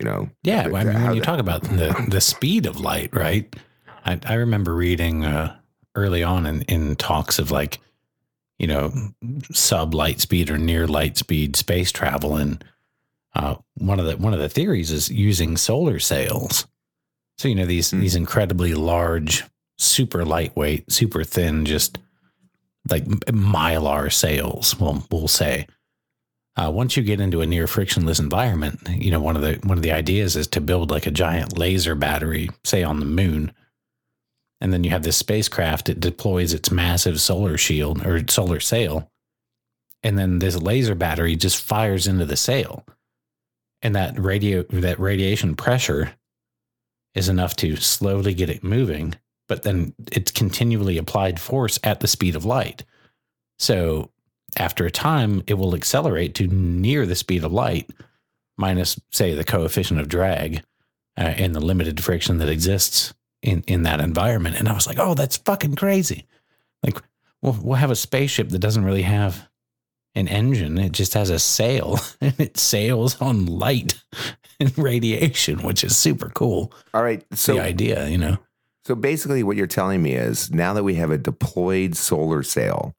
[0.00, 2.80] you know Yeah, the- I mean, when you the- talk about the the speed of
[2.80, 3.54] light, right?
[4.04, 5.56] I, I remember reading uh,
[5.94, 7.78] early on in, in talks of like,
[8.58, 8.92] you know,
[9.52, 12.64] sub light speed or near light speed space travel, and
[13.34, 16.66] uh, one of the one of the theories is using solar sails.
[17.38, 18.00] So you know these Hmm.
[18.00, 19.44] these incredibly large,
[19.78, 21.98] super lightweight, super thin, just
[22.90, 24.78] like mylar sails.
[24.78, 25.66] We'll we'll say.
[26.56, 29.78] Uh, once you get into a near frictionless environment, you know one of the one
[29.78, 33.52] of the ideas is to build like a giant laser battery, say on the moon,
[34.60, 35.88] and then you have this spacecraft.
[35.88, 39.10] It deploys its massive solar shield or solar sail,
[40.02, 42.84] and then this laser battery just fires into the sail,
[43.82, 46.14] and that radio that radiation pressure
[47.14, 49.14] is enough to slowly get it moving,
[49.48, 52.84] but then it's continually applied force at the speed of light.
[53.58, 54.10] So
[54.56, 57.90] after a time, it will accelerate to near the speed of light,
[58.56, 60.62] minus, say, the coefficient of drag
[61.16, 64.56] uh, and the limited friction that exists in, in that environment.
[64.56, 66.26] And I was like, oh, that's fucking crazy.
[66.82, 67.00] Like,
[67.42, 69.48] we'll, we'll have a spaceship that doesn't really have
[70.14, 74.02] an engine, it just has a sail and it sails on light
[74.60, 76.72] and radiation, which is super cool.
[76.92, 77.24] all right.
[77.32, 78.38] So the idea, you know.
[78.84, 82.94] So basically, what you're telling me is now that we have a deployed solar sail.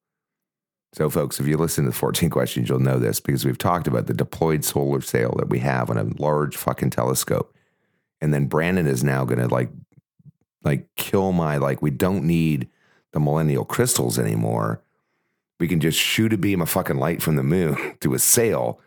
[0.94, 3.88] So, folks, if you listen to the 14 questions, you'll know this because we've talked
[3.88, 7.56] about the deployed solar sail that we have on a large fucking telescope.
[8.22, 9.70] And then Brandon is now going to like,
[10.64, 12.68] like kill my, like, we don't need
[13.12, 14.82] the millennial crystals anymore.
[15.60, 18.80] We can just shoot a beam of fucking light from the moon to a sail.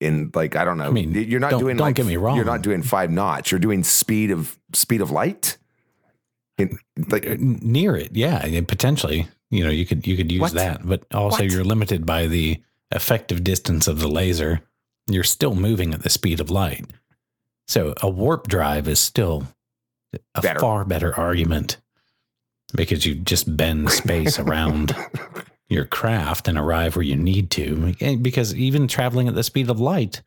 [0.00, 0.86] In like, I don't know.
[0.86, 2.36] I mean, you're not doing don't like, get me wrong.
[2.36, 3.50] You're not doing five knots.
[3.50, 5.58] You're doing speed of speed of light.
[6.58, 10.52] In, like near it yeah and potentially you know you could you could use What?
[10.52, 11.50] that but also What?
[11.50, 12.60] you're limited by the
[12.90, 14.60] effective distance of the laser
[15.08, 16.84] you're still moving at the speed of light
[17.66, 19.46] so a warp drive is still
[20.34, 20.58] a Better.
[20.60, 21.76] far better argument
[22.74, 24.94] because you just bend space around
[25.68, 29.80] your craft and arrive where you need to because even traveling at the speed of
[29.80, 30.22] light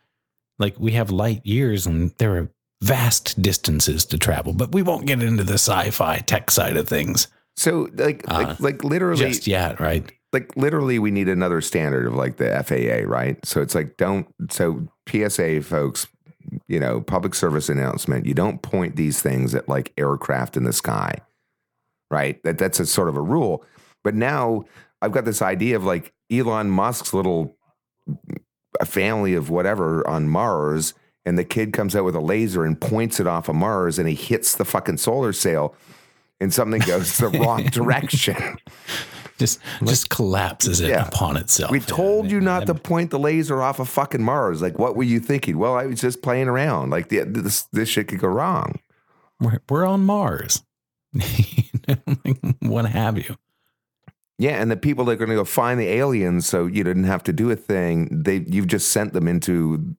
[0.60, 2.50] like we have light years and there are
[2.82, 7.28] vast distances to travel but we won't get into the sci-fi tech side of things
[7.56, 10.12] So like Uh, like, like literally just yet, right?
[10.34, 13.38] like literally we need another standard of like the FAA, right?
[13.46, 16.08] So it's like don't so PSA folks,
[16.68, 20.74] you know, public service announcement, you don't point these things at like aircraft in the
[20.74, 21.20] sky.
[22.12, 22.42] Right?
[22.44, 23.64] That that's a sort of a rule.
[24.04, 24.66] But now
[25.02, 27.56] I've got this idea of like Elon Musk's little
[28.80, 30.94] a family of whatever on Mars
[31.26, 34.10] and the kid comes out with a laser and points it off of Mars and
[34.10, 35.76] he hits the fucking solar sail
[36.40, 38.58] and something goes the wrong direction.
[39.40, 41.08] Just just collapses it Yeah.
[41.08, 41.72] upon itself.
[41.72, 44.62] We told you not to point the laser off of fucking Mars.
[44.62, 45.58] Like, what were you thinking?
[45.58, 46.92] Well, I was just playing around.
[46.92, 48.80] Like, the, this this shit could go wrong.
[49.40, 50.64] We're, we're on Mars.
[51.14, 51.60] Like,
[52.60, 53.36] what have you?
[54.40, 57.04] Yeah, and the people that are going to go find the aliens, so you didn't
[57.06, 58.24] have to do a thing.
[58.24, 59.96] They you've just sent them into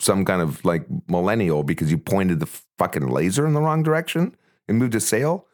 [0.00, 4.34] some kind of like millennial because you pointed the fucking laser in the wrong direction
[4.68, 5.46] and moved a sail.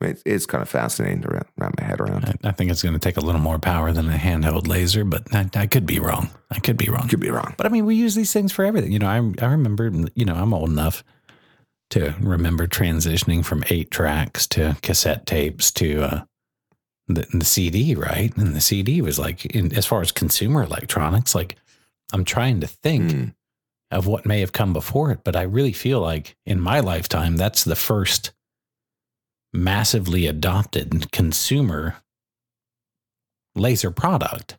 [0.00, 2.24] It's, it's kind of fascinating to wrap, wrap my head around.
[2.24, 5.04] I, I think it's going to take a little more power than a handheld laser,
[5.04, 6.30] but I, I could be wrong.
[6.50, 7.08] I could be wrong.
[7.08, 7.54] Could be wrong.
[7.56, 8.92] But I mean, we use these things for everything.
[8.92, 9.90] You know, I I remember.
[10.14, 11.04] You know, I'm old enough
[11.90, 16.24] to remember transitioning from eight tracks to cassette tapes to uh,
[17.08, 18.34] the the CD, right?
[18.36, 21.56] And the CD was like, in, as far as consumer electronics, like
[22.12, 23.24] I'm trying to think Hmm.
[23.90, 27.36] of what may have come before it, but I really feel like in my lifetime,
[27.36, 28.32] that's the first
[29.54, 31.96] massively adopted consumer
[33.54, 34.58] laser product.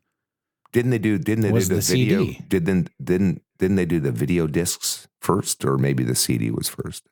[0.72, 1.18] Didn't they do?
[1.18, 2.26] Didn't they do the, the video?
[2.26, 2.42] CD.
[2.48, 7.08] Didn't didn't didn't they do the video discs first, or maybe the CD was first?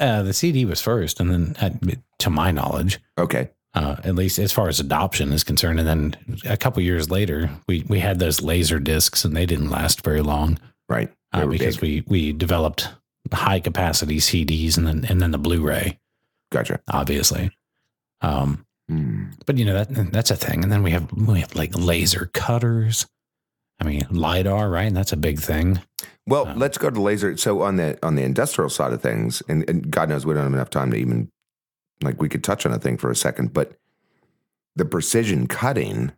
[0.00, 4.38] Uh, the CD was first, and then, uh, to my knowledge, Okay, uh, at least
[4.38, 5.78] as far as adoption is concerned.
[5.78, 9.70] And then a couple years later, we we had those laser discs, and they didn't
[9.70, 11.10] last very long right.
[11.32, 12.06] Uh, because big.
[12.08, 12.88] we we developed
[13.32, 15.98] high capacity CDs, and then and then the Blu-ray,
[16.50, 16.80] gotcha.
[16.88, 17.50] obviously.
[18.20, 19.24] Um, Hmm.
[19.44, 22.30] but you know that that's a thing, and then we have we have like laser
[22.32, 23.06] cutters.
[23.80, 24.86] I mean, lidar, right?
[24.88, 25.80] And That's a big thing.
[26.26, 27.36] Well, Um, let's go to laser.
[27.36, 30.42] So on the on the industrial side of things, and, and God knows we don't
[30.44, 31.30] have enough time to even
[32.02, 33.74] like we could touch on a thing for a second, but
[34.74, 36.10] the precision cutting,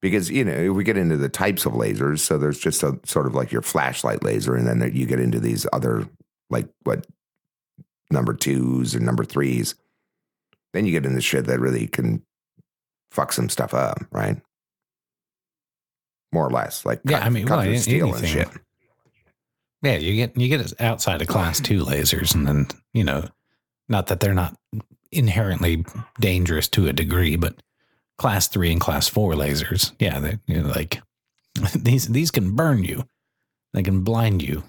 [0.00, 2.20] because you know we get into the types of lasers.
[2.20, 5.38] So there's just a sort of like your flashlight laser, and then you get into
[5.38, 6.08] these other
[6.48, 7.06] like what
[8.10, 9.74] number twos or number threes.
[10.72, 12.22] Then you get into shit that really can
[13.10, 14.40] fuck some stuff up, right?
[16.32, 18.48] More or less, like Yeah, cut- I mean, cut well, through an- steel and shit.
[19.82, 23.28] Yeah, you get you get outside of class two lasers, and then you know,
[23.88, 24.56] not that they're not
[25.12, 25.84] inherently
[26.18, 27.62] dangerous to a degree, but
[28.18, 31.02] class three and class four lasers, yeah, they you know, like
[31.76, 33.04] these these can burn you,
[33.74, 34.64] they can blind you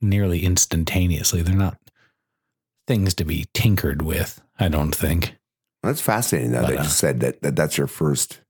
[0.00, 1.42] nearly instantaneously.
[1.42, 1.76] They're not
[2.90, 4.42] things to be tinkered with.
[4.58, 5.36] I don't think.
[5.84, 8.40] That's fascinating though But, that uh, you said that, that that's your first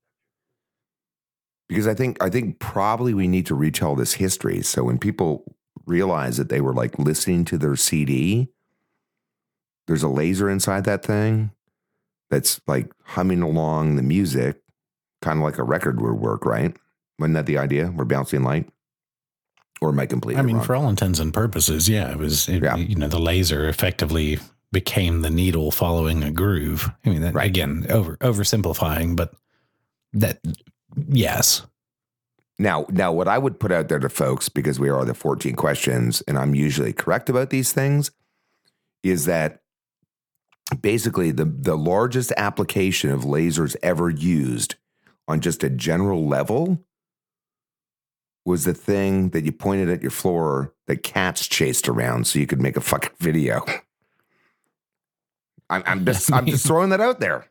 [1.68, 4.62] because I think I think probably we need to retell this history.
[4.62, 5.44] So when people
[5.84, 8.48] realize that they were like listening to their CD,
[9.86, 11.50] there's a laser inside that thing
[12.30, 14.62] that's like humming along the music,
[15.20, 16.74] kind of like a record would work, right?
[17.18, 17.92] Wasn't that the idea?
[17.94, 18.70] We're bouncing light,
[19.80, 20.64] or am I completely I mean, wrong?
[20.64, 22.48] for all intents and purposes, yeah, it was.
[22.48, 22.76] It, Yeah.
[22.76, 24.38] You know, the laser effectively
[24.72, 26.90] became the needle following a groove.
[27.04, 27.46] I mean, that, Right.
[27.46, 29.34] again, over oversimplifying, but
[30.12, 30.40] that
[31.08, 31.66] yes,
[32.58, 35.56] Now, now, what I would put out there to folks, because we are the 14
[35.56, 38.10] questions, and I'm usually correct about these things,
[39.02, 39.62] is that
[40.82, 44.74] basically the, the largest application of lasers ever used
[45.26, 46.84] on just a general level
[48.44, 52.46] was the thing that you pointed at your floor that cats chased around so you
[52.46, 53.64] could make a fucking video.
[55.68, 57.46] I'm, I'm just I'm just throwing that out there.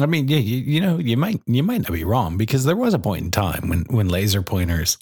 [0.00, 2.76] I mean, yeah, you, you know, you might you might not be wrong because there
[2.76, 4.98] was a point in time when when laser pointers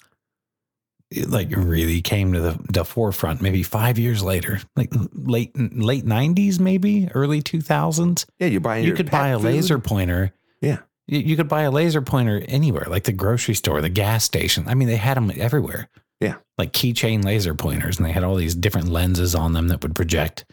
[1.27, 3.41] like really came to the, the forefront.
[3.41, 8.25] Maybe five years later, like late late nineties, maybe early two thousands.
[8.39, 9.45] Yeah, you buy You could buy a food.
[9.45, 10.33] laser pointer.
[10.61, 10.79] Yeah.
[11.07, 14.67] You, you could buy a laser pointer anywhere, like the grocery store, the gas station.
[14.67, 15.89] I mean, they had them everywhere.
[16.19, 16.35] Yeah.
[16.57, 19.95] Like keychain laser pointers, and they had all these different lenses on them that would
[19.95, 20.45] project,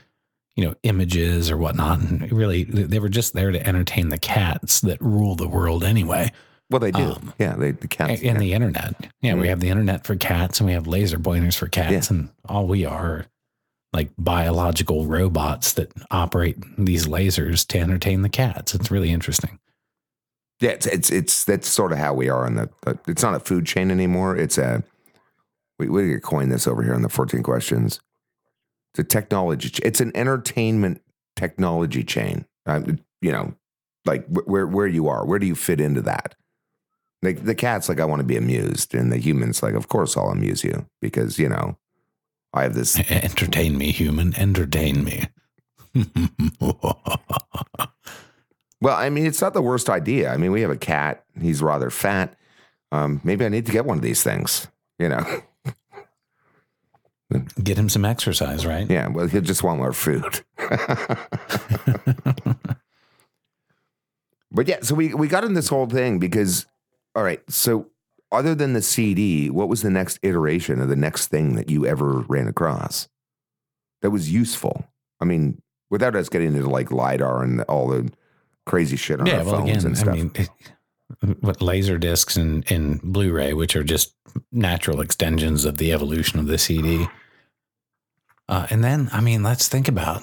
[0.56, 2.00] you know, images or whatnot.
[2.00, 6.32] And really, they were just there to entertain the cats that rule the world anyway.
[6.70, 7.02] Well, they do.
[7.02, 8.12] Um, yeah, they the cats.
[8.14, 8.38] and yeah.
[8.38, 8.94] the internet.
[9.20, 9.48] Yeah, we Mhm.
[9.50, 12.84] have the internet for cats and we have laser pointers for cats, and all we
[12.84, 13.26] are
[13.92, 18.74] like biological robots that operate these lasers to entertain the cats.
[18.74, 19.58] It's really interesting.
[20.60, 22.70] Yeah, it's it's it's that's sort of how we are on the.
[22.82, 24.36] the it's not a food chain anymore.
[24.36, 24.84] It's a
[25.78, 28.00] we we could coin this over here on the fourteen questions.
[28.92, 29.70] It's a technology.
[29.82, 31.00] It's an entertainment
[31.34, 32.44] technology chain.
[32.66, 32.82] Uh,
[33.22, 33.54] you know,
[34.04, 35.24] like where where you are.
[35.24, 36.34] Where do you fit into that?
[37.22, 40.14] Like the cat's like I want to be amused, and the human's like, of course
[40.16, 41.78] I'll amuse you because you know
[42.52, 42.98] I have this.
[43.10, 44.34] Entertain me, human.
[44.36, 45.26] Entertain me.
[48.80, 50.32] Well, I mean, it's not the worst idea.
[50.32, 51.24] I mean, we have a cat.
[51.40, 52.34] He's rather fat.
[52.92, 54.68] Um, maybe I need to get one of these things.
[54.98, 55.42] You know.
[57.62, 58.90] Get him some exercise, right?
[58.90, 60.40] Yeah, well, he'll just want more food.
[64.50, 66.66] but yeah, so we, we got in this whole thing because,
[67.14, 67.86] all right, so
[68.32, 71.86] other than the CD, what was the next iteration of the next thing that you
[71.86, 73.08] ever ran across
[74.02, 74.84] that was useful?
[75.20, 78.10] I mean, without us getting into like LiDAR and all the
[78.70, 80.50] crazy shit on yeah, our well, phones again, and I mean, it-
[81.40, 84.14] what laser discs and, and Blu-ray, which are just
[84.52, 87.09] natural extensions of the evolution of the CD.
[88.48, 90.22] Uh, and then, I mean, let's think about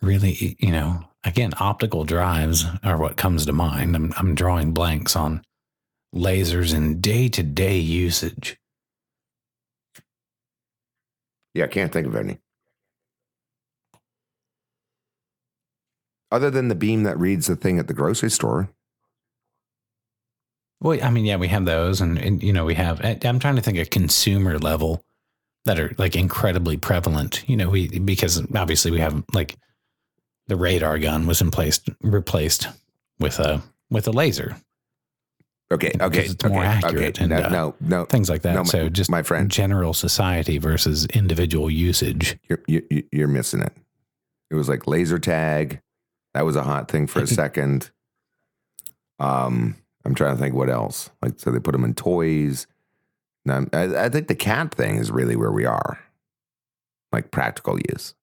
[0.00, 3.94] really, you know, again, optical drives are what comes to mind.
[3.94, 5.42] I'm, I'm drawing blanks on
[6.14, 8.58] lasers in day-to-day usage.
[11.52, 12.38] yeah, I can't think of any.
[16.30, 18.68] Other than the beam that reads the thing at the grocery store.
[20.80, 23.00] Well, I mean, yeah, we have those, and, and you know, we have.
[23.24, 25.02] I'm trying to think of consumer level
[25.64, 27.48] that are like incredibly prevalent.
[27.48, 29.56] You know, we because obviously we have like
[30.46, 32.68] the radar gun was in place replaced
[33.18, 34.56] with a with a laser,
[35.70, 37.24] Okay, okay, it's okay, more accurate okay.
[37.24, 38.54] and, no, uh, no, no, things like that.
[38.54, 39.50] No, my- so just my friend.
[39.50, 42.38] general society versus individual usage.
[42.48, 43.72] You're, you, you're missing it.
[44.50, 45.80] It was like laser tag.
[46.34, 47.90] That was a hot thing for a second.
[49.18, 51.10] Um, I'm trying to think what else.
[51.22, 52.66] Like, so they put them in toys.
[53.44, 55.98] Now, I, I think the cat thing is really where we are,
[57.12, 58.14] like practical use.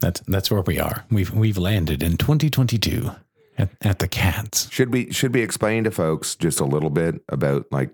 [0.00, 1.04] That's that's where we are.
[1.10, 3.10] We've we've landed in 2022
[3.58, 4.70] at, at the cats.
[4.70, 7.90] Should we should we explain to folks just a little bit about like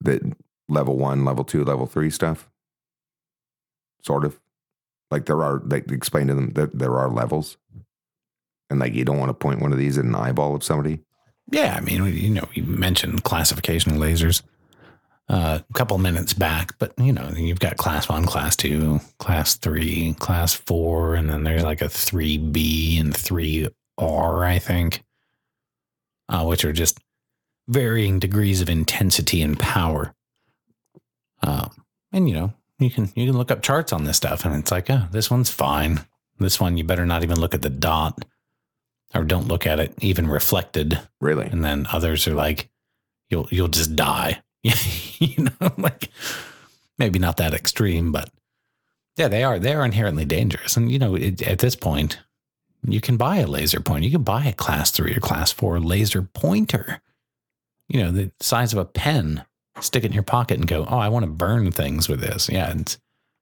[0.00, 0.34] the
[0.68, 2.50] level one, level two, level three stuff?
[4.04, 4.38] Sort of
[5.10, 7.56] like there are like explain to them that there are levels,
[8.70, 11.00] and like you don't want to point one of these at an eyeball of somebody.
[11.50, 14.42] Yeah, I mean, you know, you mentioned classification lasers.
[15.28, 19.56] uh, a couple minutes back, but you know, you've got class one, class two, class
[19.56, 25.04] three, class four, and then there's like a 3B and 3R, I think,
[26.28, 26.98] uh, which are just
[27.68, 30.14] varying degrees of intensity and power.
[31.42, 31.68] Uh,
[32.12, 34.70] and you know, you can you can look up charts on this stuff, and it's
[34.70, 36.00] like, oh, this one's fine.
[36.38, 38.24] This one, you better not even look at the dot,
[39.14, 41.00] or don't look at it even reflected.
[41.20, 41.46] Really?
[41.46, 42.68] And then others are like,
[43.30, 44.42] you'll you'll just die.
[44.62, 46.10] you know, like
[46.98, 48.30] maybe not that extreme, but
[49.16, 50.76] yeah, they are they are inherently dangerous.
[50.76, 52.18] And you know, it, at this point,
[52.86, 54.04] you can buy a laser pointer.
[54.04, 57.00] You can buy a class three or class four laser pointer.
[57.88, 59.44] You know, the size of a pen.
[59.80, 62.48] Stick it in your pocket and go, oh, I want to burn things with this.
[62.48, 62.98] Yeah, it's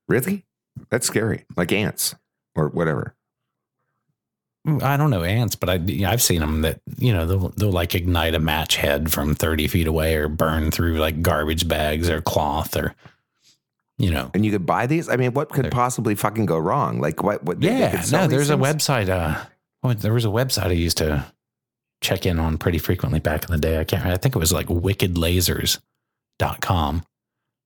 [0.09, 0.45] Really?
[0.91, 1.45] That's scary.
[1.57, 2.15] Like ants
[2.55, 3.16] or whatever.
[4.83, 5.75] I don't know ants, but I
[6.07, 9.69] I've seen them that you know they'll they'll like ignite a match head from thirty
[9.69, 12.95] feet away or burn through like garbage bags or cloth or
[13.99, 14.31] you know.
[14.35, 15.09] And you could buy these?
[15.09, 17.01] I mean, what could possibly fucking go wrong?
[17.01, 19.09] Like what what Yeah, no, there's a website.
[19.09, 19.45] Uh,
[19.85, 21.25] oh, there was a website I used to
[22.01, 23.79] check in on pretty frequently back in the day.
[23.79, 24.05] I can't.
[24.05, 27.05] I think it was like wickedlasers.com.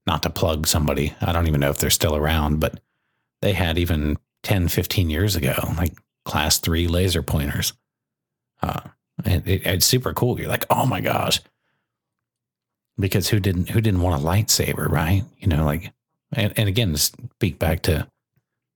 [0.06, 1.14] Not to plug somebody.
[1.20, 2.80] I don't even know if they're still around, but
[3.42, 5.92] they had even 10, 15 years ago, like
[6.30, 7.72] class three laser pointers.
[8.62, 8.80] Uh,
[9.24, 10.38] and it, it's super cool.
[10.38, 11.40] You're like, oh my gosh.
[12.98, 15.22] Because who didn't who didn't want a lightsaber, right?
[15.38, 15.92] You know, like
[16.32, 18.06] and, and again, speak back to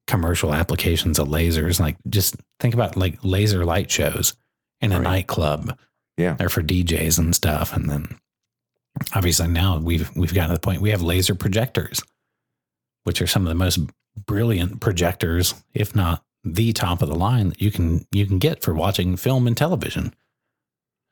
[0.07, 1.79] commercial applications of lasers.
[1.79, 4.35] Like just think about like laser light shows
[4.81, 5.05] in a Right.
[5.05, 5.79] nightclub.
[6.17, 6.35] Yeah.
[6.35, 7.75] They're for DJs and stuff.
[7.75, 8.19] And then
[9.15, 12.03] obviously now we've we've gotten to the point we have laser projectors,
[13.05, 13.79] which are some of the most
[14.27, 18.63] brilliant projectors, if not the top of the line that you can you can get
[18.63, 20.15] for watching film and television.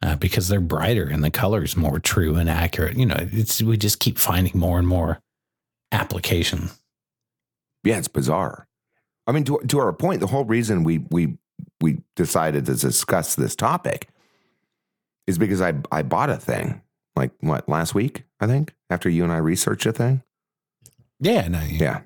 [0.05, 2.97] Uh, because they're brighter and the colors more true and accurate.
[2.97, 5.21] You know, it's we just keep finding more and more
[5.93, 6.71] application.
[7.85, 8.67] Yeah, it's bizarre.
[9.29, 11.39] I mean, to, to our point, the whole reason we we
[11.81, 14.09] we decided to discuss this topic
[15.29, 16.83] is because I I bought a thing
[17.15, 20.23] like what last week I think after you and I researched a thing.
[21.21, 22.01] Yeah, no, Yeah,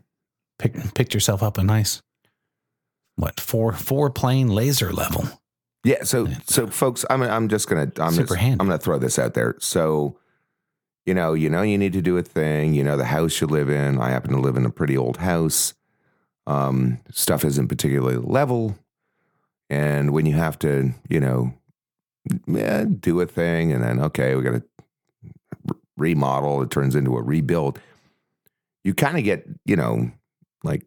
[0.59, 2.03] pick, picked yourself up a nice
[3.17, 5.25] what four four plane laser level.
[5.85, 6.05] yeah.
[6.05, 8.61] So so folks, I'm I'm just gonna I'm Super just, handy.
[8.61, 9.57] I'm gonna throw this out there.
[9.59, 10.19] So
[11.05, 12.75] you know you know you need to do a thing.
[12.75, 13.99] You know the house you live in.
[13.99, 15.75] I happen to live in a pretty old house.
[16.47, 18.79] Um, stuff isn't particularly level,
[19.69, 21.55] and when you have to you know
[22.47, 24.63] yeah, do a thing and then okay we got to
[25.97, 27.79] remodel it turns into a rebuild
[28.85, 30.11] you kind of get you know
[30.63, 30.85] like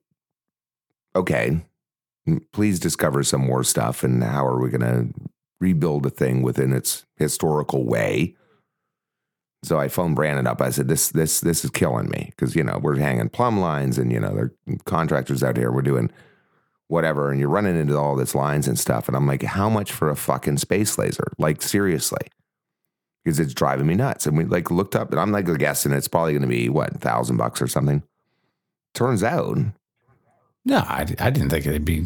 [1.16, 1.62] okay
[2.52, 6.72] please discover some more stuff and how are we going to rebuild a thing within
[6.74, 8.36] its historical way
[9.64, 12.64] so i phoned brandon up i said this this this is killing me because you
[12.64, 16.10] know we're hanging plumb lines and you know there are contractors out here we're doing
[16.90, 19.08] whatever, and you're running into all this lines and stuff.
[19.08, 21.32] And I'm like, how much for a fucking space laser?
[21.38, 22.28] Like, seriously.
[23.24, 24.26] Because it's driving me nuts.
[24.26, 27.00] And we like looked up, and I'm like guessing it's probably going to be what,
[27.00, 28.04] thousand bucks or something.
[28.94, 29.58] Turns out,
[30.66, 32.06] No, I, I didn't think it'd be.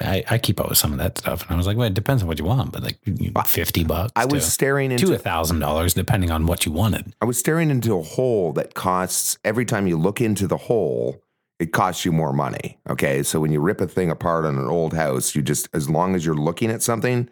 [0.00, 1.94] I, I keep up with some of that stuff, and I was like, well, it
[1.94, 2.98] depends on what you want, but like
[3.46, 4.12] fifty bucks.
[4.14, 7.14] I was to, staring into a thousand dollars, depending on what you wanted.
[7.20, 11.20] I was staring into a hole that costs every time you look into the hole,
[11.58, 12.78] it costs you more money.
[12.88, 13.22] Okay.
[13.22, 16.14] So when you rip a thing apart on an old house, you just, as long
[16.14, 17.28] as you're looking at something,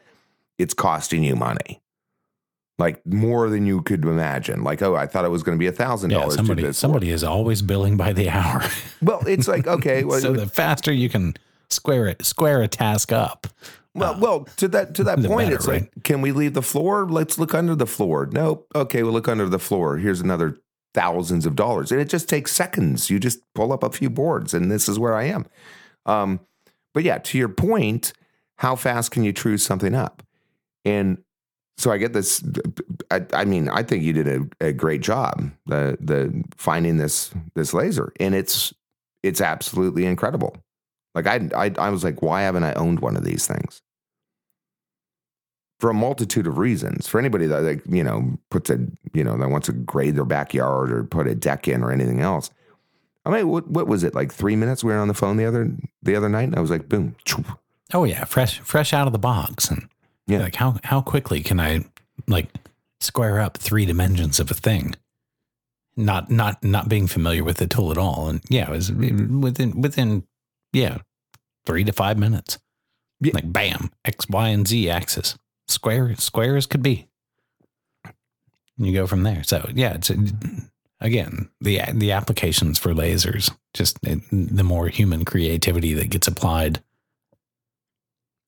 [0.59, 1.81] it's costing you money.
[2.79, 4.63] Like more than you could imagine.
[4.63, 6.35] Like, oh, I thought it was going to be a thousand dollars.
[6.35, 8.63] somebody somebody is always billing by the hour.
[9.03, 11.35] Well, it's like, okay, well, so the faster you can
[11.69, 13.47] square it, square a task up.
[13.95, 17.07] Well, well, to that to that point, better, it's like, can we leave the floor?
[17.09, 18.29] Let's look under the floor.
[18.31, 18.67] Nope.
[18.75, 19.97] Okay, we'll look under the floor.
[19.99, 20.59] Here's another
[20.93, 23.11] thousands of dollars, and it just takes seconds.
[23.11, 25.47] You just pull up a few boards, and this is where I am.
[26.05, 26.41] Um,
[26.95, 28.13] but yeah, to your point,
[28.57, 30.23] how fast can you true something up?
[30.85, 31.19] And
[31.79, 32.43] so I get this.
[33.11, 37.31] I, I mean, I think you did a, a great job the the finding this
[37.55, 38.73] this laser, and it's
[39.23, 40.57] it's absolutely incredible.
[41.15, 43.83] Like I, I I was like, why haven't I owned one of these things?
[45.79, 47.07] For a multitude of reasons.
[47.07, 48.79] For anybody that like you know puts a
[49.13, 52.21] you know that wants to grade their backyard or put a deck in or anything
[52.21, 52.51] else.
[53.27, 54.33] I mean, what what was it like?
[54.33, 54.83] Three minutes.
[54.83, 55.71] We were on the phone the other
[56.03, 57.17] the other night, and I was like, boom.
[57.93, 59.89] Oh yeah, fresh fresh out of the box, and
[60.27, 60.41] Yeah.
[60.41, 61.85] like how how quickly can I
[62.27, 62.49] like
[63.01, 64.95] square up three dimensions of a thing?
[65.97, 69.81] Not not not being familiar with the tool at all, and yeah, it was within
[69.81, 70.25] within
[70.73, 70.99] yeah
[71.65, 72.59] three to five minutes.
[73.21, 73.33] Yeah.
[73.35, 77.09] Like bam, X, Y, and Z axis, square square as could be.
[78.05, 79.43] And you go from there.
[79.43, 80.11] So yeah, it's
[81.01, 86.83] again, the the applications for lasers, just the more human creativity that gets applied,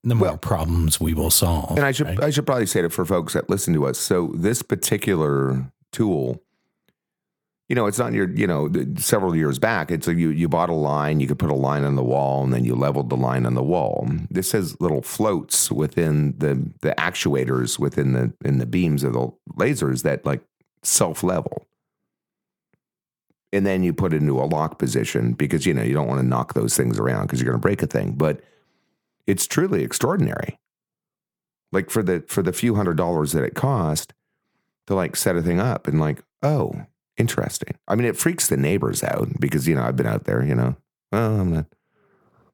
[0.03, 1.77] the more Well- problems we will solve.
[1.77, 2.23] And I should right?
[2.23, 3.97] I should probably say it for folks that listen to us.
[3.97, 6.41] So this particular tool,
[7.67, 9.91] you know, it's not your you know several years back.
[9.91, 12.43] It's like you you bought a line, you could put a line on the wall,
[12.43, 14.07] and then you leveled the line on the wall.
[14.31, 19.31] This has little floats within the the actuators within the in the beams of the
[19.57, 20.41] lasers that like
[20.81, 21.67] self level.
[23.51, 26.21] And then you put it into a lock position because you know you don't want
[26.21, 28.13] to knock those things around because you're going to break a thing.
[28.13, 28.41] But
[29.29, 30.59] it's truly extraordinary.
[31.71, 34.13] Like for the for the few hundred dollars that it cost
[34.87, 37.75] to like set a thing up and like oh interesting.
[37.87, 40.55] I mean it freaks the neighbors out because you know i've been out there you
[40.55, 40.75] know.
[41.11, 41.67] Well i'm gonna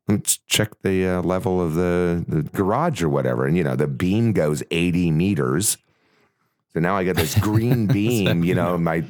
[0.10, 3.48] let's check the uh, level of the, the garage or whatever.
[3.48, 5.78] And you know the beam goes 80 meters.
[6.74, 9.06] So now i get this green beam you know my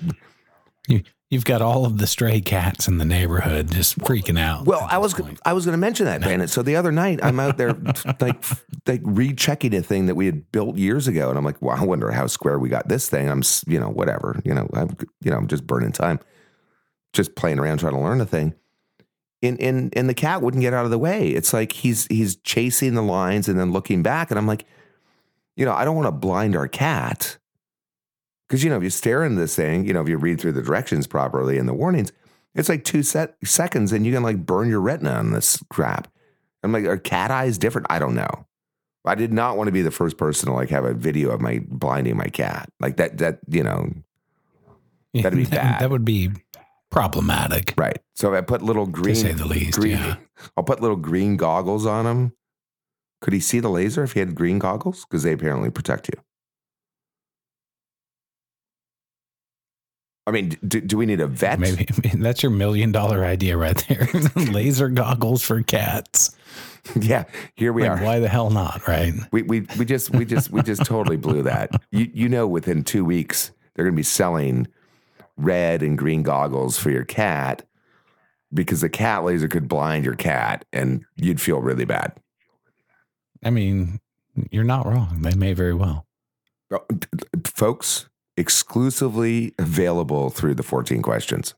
[1.32, 4.66] You've got all of the stray cats in the neighborhood just freaking out.
[4.66, 5.40] Well, I was point.
[5.44, 6.48] I was going to mention that, Brandon.
[6.48, 7.74] So the other night, I'm out there
[8.20, 8.44] like
[8.86, 11.84] like rechecking a thing that we had built years ago, and I'm like, well, I
[11.84, 13.28] wonder how square we got this thing.
[13.28, 16.20] I'm you know whatever, you know, I'm you know I'm just burning time,
[17.12, 18.54] just playing around trying to learn a thing.
[19.42, 21.30] And and and the cat wouldn't get out of the way.
[21.30, 24.66] It's like he's he's chasing the lines and then looking back, and I'm like,
[25.56, 27.40] you know, I don't want to blind our cat.
[28.48, 30.54] Because you know, if you stare into this thing, you know, if you read through
[30.54, 32.12] the directions properly and the warnings,
[32.54, 36.08] it's like two set seconds, and you can like burn your retina on this crap.
[36.64, 37.88] I'm like, are cat eyes different?
[37.90, 38.48] I don't know.
[39.06, 41.42] I did not want to be the first person to like have a video of
[41.42, 42.70] my blinding my cat.
[42.80, 43.18] Like that.
[43.18, 43.92] That you know,
[45.14, 45.82] that'd be that, bad.
[45.82, 46.32] That would be
[46.90, 48.00] problematic, right?
[48.16, 49.80] So if I put little green, to say the least.
[49.80, 49.98] green.
[49.98, 50.16] Yeah.
[50.58, 52.34] I'll put little green goggles on him.
[53.22, 55.06] Could he see the laser if he had green goggles?
[55.06, 56.22] Because they apparently protect you.
[60.28, 61.60] I mean, do, do we need a vet?
[61.60, 64.08] Maybe I mean, that's your million dollar idea right there.
[64.36, 66.36] Laser goggles for cats.
[67.00, 67.26] yeah.
[67.56, 68.04] Here we Like, are.
[68.04, 68.88] Why the hell not?
[68.88, 69.14] Right?
[69.32, 71.70] We we we just we just we just totally blew that.
[71.92, 74.68] You you know within 2 weeks they're going to be selling
[75.38, 77.64] red and green goggles for your cat
[78.54, 82.14] because the cat laser could blind your cat and you'd feel really bad.
[83.44, 84.00] I mean,
[84.50, 85.22] you're not wrong.
[85.22, 86.08] They may very well.
[86.72, 86.86] Oh,
[87.46, 88.08] Folks,
[88.38, 91.56] exclusively available through the 14 questions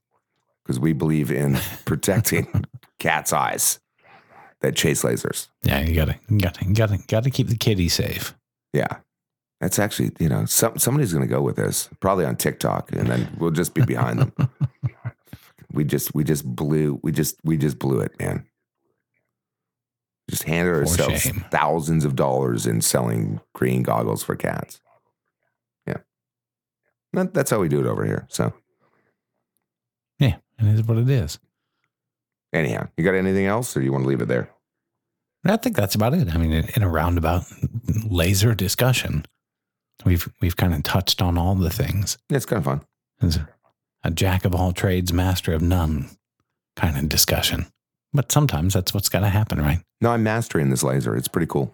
[0.63, 2.65] because we believe in protecting
[2.99, 3.79] cat's eyes
[4.61, 5.47] that chase lasers.
[5.63, 8.35] Yeah, you gotta, you gotta, you gotta, gotta keep the kitty safe.
[8.73, 8.97] Yeah.
[9.59, 13.07] That's actually, you know, some, somebody's going to go with this, probably on TikTok, and
[13.07, 14.33] then we'll just be behind them.
[15.71, 18.45] we just, we just blew, we just, we just blew it, man.
[20.29, 21.45] Just handed For ourselves shame.
[21.49, 24.79] thousands of dollars in selling green goggles for cats.
[27.17, 28.27] That, that's how we do it over here.
[28.29, 28.53] So,
[30.19, 31.39] Yeah, it is what it is.
[32.53, 34.51] anyhow, you got anything else or do you want to leave it there?
[35.43, 36.33] I think that's about it.
[36.33, 37.43] I mean, in, a roundabout
[38.07, 39.25] laser discussion,
[40.05, 42.17] we've we've kind of touched on all the things.
[42.29, 42.81] It's kind of fun.
[43.21, 43.49] It's a,
[44.03, 46.09] a jack of all trades, master of none
[46.75, 47.65] kind of discussion.
[48.13, 49.79] But sometimes that's what's got to happen, right?
[50.01, 51.15] No, I'm mastering this laser.
[51.15, 51.73] It's pretty cool.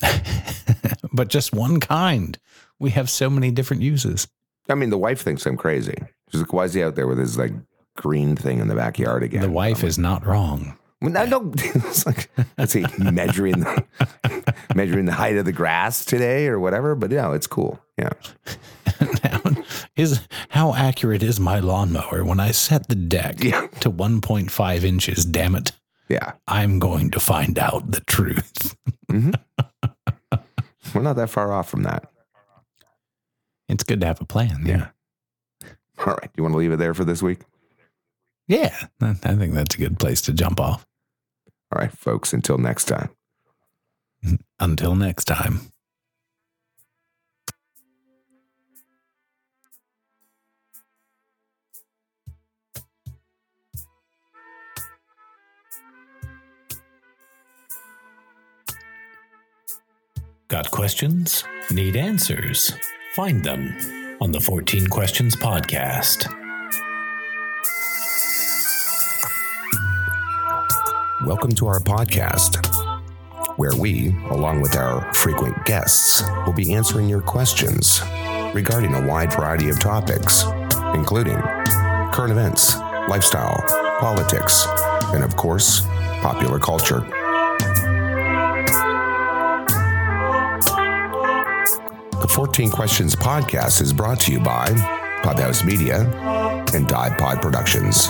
[1.12, 2.38] but just one kind.
[2.82, 4.26] We have so many different uses.
[4.68, 5.94] I mean, the wife thinks I'm crazy.
[6.30, 7.52] She's like, why is he out there with his like
[7.96, 9.42] green thing in the backyard again?
[9.42, 10.76] The wife is not wrong.
[11.00, 11.54] Well, I don't.
[11.74, 13.84] It's like let's see, measuring the
[14.74, 16.94] measuring the height of the grass today or whatever.
[16.94, 17.80] But yeah, it's cool.
[17.98, 18.10] Yeah,
[19.24, 19.40] now,
[19.96, 23.66] is how accurate is my lawnmower when I set the deck Yeah.
[23.80, 25.24] to 1.5 inches?
[25.24, 25.72] Damn it.
[26.08, 26.32] yeah.
[26.48, 28.76] I'm going to find out the truth.
[29.10, 29.32] Mm-hmm.
[30.94, 32.10] We're not that far off from that.
[33.72, 34.64] It's good to have a plan.
[34.66, 34.88] Yeah.
[35.98, 37.40] All right, you want to leave it there for this week?
[38.46, 38.76] Yeah.
[39.00, 40.86] I I think that's a good place to jump off.
[41.74, 42.34] All right, folks.
[42.34, 43.08] Until next time.
[44.24, 44.34] Mm-hmm.
[44.60, 45.60] Until next time.
[60.48, 61.44] Got questions?
[61.70, 62.74] Need answers?
[63.14, 63.76] Find them
[64.22, 66.24] on the 14 Questions Podcast.
[71.26, 72.56] Welcome to our podcast,
[73.58, 78.00] where we, along with our frequent guests, will be answering your questions
[78.54, 80.44] regarding a wide variety of topics,
[80.94, 81.38] including
[82.14, 82.78] current events,
[83.10, 83.62] lifestyle,
[84.00, 84.64] politics,
[85.12, 85.82] and of course,
[86.22, 87.06] popular culture.
[92.32, 94.66] 14 Questions podcast is brought to you by
[95.22, 96.00] Clubhouse Media,
[96.74, 98.06] and Dive Pod Productions.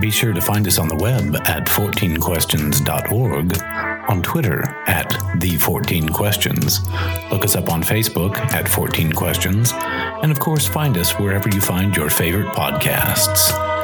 [0.00, 3.62] Be sure to find us on the web at 14questions.org,
[4.08, 7.30] on Twitter at The14Questions.
[7.30, 11.60] Look us up on Facebook at 14 Questions, and of course, find us wherever you
[11.60, 13.75] find your favorite podcasts.